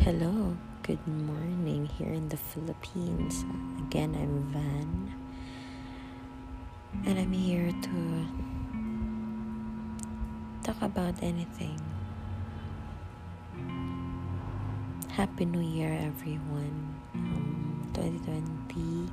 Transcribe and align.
Hello, 0.00 0.56
good 0.82 1.06
morning 1.06 1.84
here 1.84 2.08
in 2.08 2.30
the 2.30 2.36
Philippines. 2.38 3.44
Again, 3.84 4.16
I'm 4.16 4.48
Van, 4.48 5.12
and 7.04 7.18
I'm 7.18 7.30
here 7.30 7.68
to 7.68 8.24
talk 10.64 10.80
about 10.80 11.12
anything. 11.20 11.78
Happy 15.10 15.44
New 15.44 15.60
Year, 15.60 15.92
everyone. 15.92 16.96
Um, 17.12 17.90
2020 17.92 19.12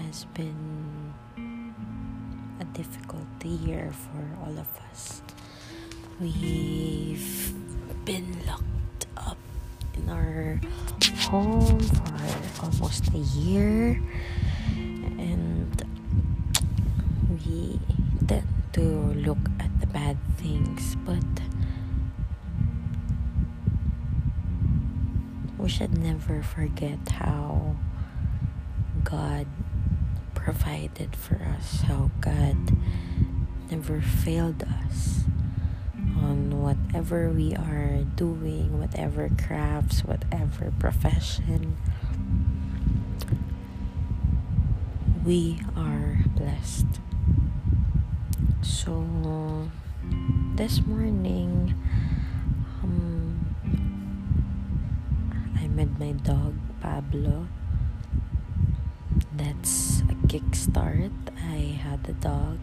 has 0.00 0.24
been 0.32 1.12
a 2.58 2.64
difficult 2.72 3.28
year 3.44 3.92
for 3.92 4.24
all 4.40 4.58
of 4.58 4.68
us. 4.90 5.20
We've 6.18 7.52
been 8.06 8.32
locked 8.46 8.77
up 9.18 9.38
in 9.94 10.08
our 10.08 10.60
home 11.28 11.80
for 11.80 12.64
almost 12.64 13.08
a 13.14 13.18
year. 13.18 14.00
And 14.76 15.84
we 17.46 17.80
tend 18.26 18.46
to 18.74 18.80
look 18.80 19.38
at 19.60 19.80
the 19.80 19.86
bad 19.86 20.16
things 20.36 20.96
but 21.04 21.24
we 25.58 25.68
should 25.68 25.98
never 25.98 26.42
forget 26.42 26.98
how 27.08 27.76
God 29.04 29.46
provided 30.34 31.16
for 31.16 31.34
us, 31.58 31.82
how 31.82 32.10
God 32.20 32.56
never 33.70 34.00
failed 34.00 34.62
us 34.62 35.24
whatever 36.68 37.30
we 37.30 37.54
are 37.56 38.04
doing, 38.16 38.78
whatever 38.78 39.30
crafts, 39.40 40.04
whatever 40.04 40.70
profession. 40.78 41.78
We 45.24 45.60
are 45.74 46.18
blessed. 46.36 47.00
So, 48.60 49.70
this 50.56 50.84
morning, 50.84 51.72
um, 52.84 53.56
I 55.56 55.68
met 55.68 55.98
my 55.98 56.12
dog 56.12 56.52
Pablo. 56.82 57.48
That's 59.32 60.00
a 60.00 60.16
kickstart. 60.28 61.16
I 61.48 61.80
had 61.80 62.06
a 62.06 62.12
dog 62.12 62.58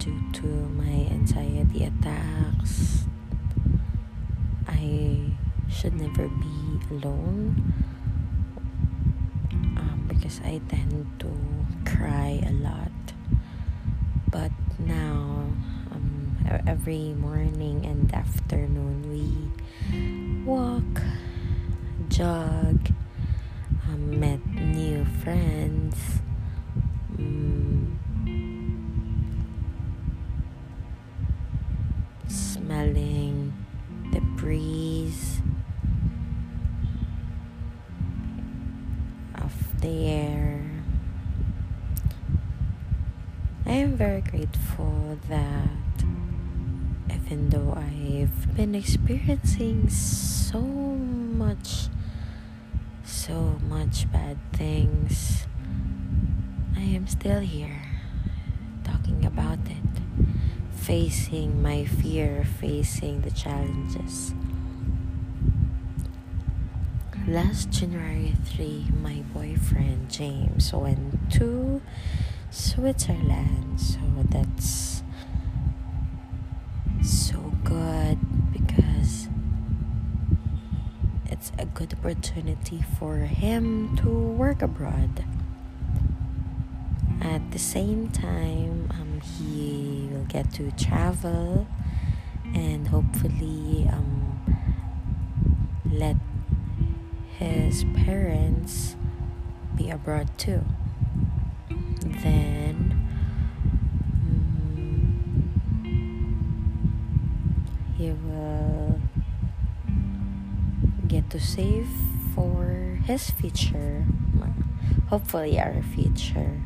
due 0.00 0.18
to 0.32 0.46
my 0.80 1.06
anxiety 1.12 1.84
attacks. 1.84 3.04
I 4.66 5.36
should 5.68 5.94
never 5.94 6.26
be 6.26 6.80
alone 6.90 7.74
um, 9.76 10.06
because 10.08 10.40
I 10.42 10.58
tend 10.70 11.06
to 11.20 11.30
cry 11.84 12.40
a 12.46 12.52
lot. 12.64 12.90
But 14.30 14.52
now, 14.78 15.44
um, 15.92 16.62
every 16.66 17.12
morning 17.12 17.84
and 17.84 18.08
afternoon, 18.14 19.04
we 19.04 20.46
walk, 20.46 21.02
jog, 22.08 22.88
um, 23.86 24.18
met 24.18 24.40
new 24.46 25.04
friends. 25.22 26.19
Air. 39.90 40.64
I 43.66 43.72
am 43.72 43.96
very 43.96 44.20
grateful 44.20 45.18
that 45.28 46.04
even 47.10 47.50
though 47.50 47.74
I've 47.76 48.56
been 48.56 48.74
experiencing 48.74 49.88
so 49.88 50.60
much, 50.60 51.88
so 53.04 53.58
much 53.68 54.10
bad 54.10 54.38
things, 54.52 55.46
I 56.76 56.80
am 56.80 57.06
still 57.06 57.40
here 57.40 57.82
talking 58.84 59.24
about 59.24 59.58
it 59.66 59.76
facing 60.72 61.62
my 61.62 61.84
fear, 61.84 62.44
facing 62.58 63.20
the 63.20 63.30
challenges. 63.30 64.34
Last 67.30 67.70
January 67.70 68.34
3, 68.44 68.86
my 69.00 69.22
boyfriend 69.32 70.10
James 70.10 70.72
went 70.72 71.30
to 71.34 71.80
Switzerland, 72.50 73.80
so 73.80 74.00
that's 74.30 75.04
so 77.00 77.38
good 77.62 78.18
because 78.52 79.28
it's 81.26 81.52
a 81.56 81.66
good 81.66 81.94
opportunity 81.94 82.82
for 82.98 83.18
him 83.18 83.96
to 83.98 84.08
work 84.08 84.60
abroad. 84.60 85.24
At 87.22 87.52
the 87.52 87.60
same 87.60 88.08
time, 88.08 88.90
um, 88.90 89.20
he 89.20 90.08
will 90.10 90.24
get 90.24 90.52
to 90.54 90.72
travel 90.72 91.68
and 92.52 92.88
hopefully 92.88 93.88
um, 93.88 94.66
let 95.88 96.16
his 97.40 97.84
parents 98.04 98.96
be 99.74 99.88
abroad 99.90 100.28
too. 100.36 100.62
Then 102.04 103.08
um, 104.26 105.52
he 107.96 108.10
will 108.10 109.00
get 111.08 111.30
to 111.30 111.40
save 111.40 111.88
for 112.34 112.98
his 113.06 113.30
future, 113.30 114.04
hopefully, 115.08 115.58
our 115.58 115.82
future. 115.82 116.60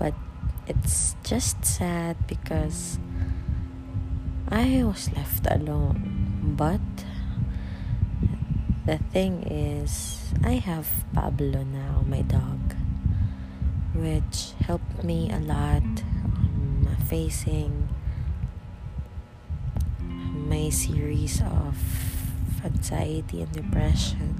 but 0.00 0.14
it's 0.66 1.14
just 1.22 1.62
sad 1.62 2.16
because 2.26 2.98
I 4.48 4.82
was 4.82 5.12
left 5.12 5.46
alone. 5.46 6.19
But 6.42 6.80
the 8.86 8.98
thing 9.12 9.42
is, 9.44 10.32
I 10.42 10.52
have 10.52 11.04
Pablo 11.12 11.62
now, 11.64 12.02
my 12.06 12.22
dog, 12.22 12.74
which 13.94 14.52
helped 14.60 15.04
me 15.04 15.30
a 15.30 15.38
lot 15.38 15.82
um, 15.82 16.88
facing 17.06 17.88
my 20.00 20.68
series 20.70 21.40
of 21.42 21.76
anxiety 22.64 23.42
and 23.42 23.52
depression. 23.52 24.34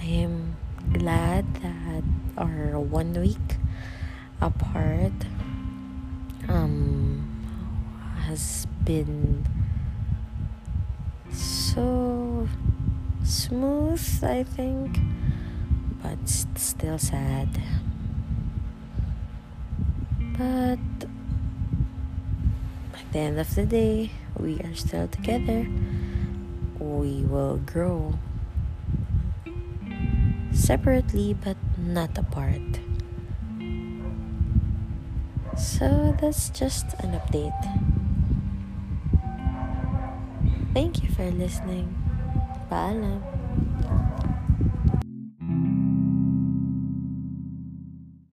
I 0.00 0.04
am 0.04 0.56
glad 0.92 1.54
that 1.62 2.04
our 2.36 2.78
one 2.80 3.12
week 3.20 3.58
apart 4.40 5.12
um 6.48 7.07
has 8.28 8.66
been 8.84 9.44
so 11.32 12.46
smooth 13.24 14.04
i 14.22 14.42
think 14.42 14.98
but 16.02 16.18
still 16.28 16.98
sad 16.98 17.48
but 20.36 20.78
at 22.94 23.12
the 23.12 23.18
end 23.18 23.40
of 23.40 23.54
the 23.54 23.64
day 23.64 24.10
we 24.38 24.60
are 24.60 24.74
still 24.74 25.08
together 25.08 25.66
we 26.78 27.24
will 27.24 27.56
grow 27.64 28.14
separately 30.52 31.32
but 31.32 31.56
not 31.78 32.16
apart. 32.18 32.60
So 35.56 36.14
that's 36.20 36.50
just 36.50 36.84
an 37.00 37.18
update. 37.18 37.97
Thank 40.74 41.02
you 41.02 41.08
for 41.10 41.30
listening. 41.30 41.96
Paalam. 42.70 43.47